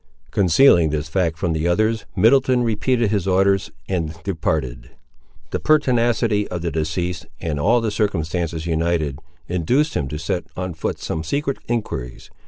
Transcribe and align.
Concealing 0.31 0.89
this 0.89 1.07
fact 1.07 1.37
from 1.37 1.53
the 1.53 1.67
others, 1.67 2.07
Middleton 2.15 2.63
repeated 2.63 3.11
his 3.11 3.27
orders 3.27 3.69
and 3.87 4.15
departed. 4.23 4.89
The 5.51 5.59
pertinacity 5.59 6.47
of 6.47 6.63
the 6.63 6.71
deceased, 6.71 7.27
and 7.39 7.59
all 7.59 7.81
the 7.81 7.91
circumstances 7.91 8.65
united, 8.65 9.19
induced 9.47 9.93
him 9.93 10.07
to 10.07 10.17
set 10.17 10.45
on 10.57 10.73
foot 10.73 10.97
some 10.97 11.23
secret 11.23 11.59
enquiries. 11.67 12.31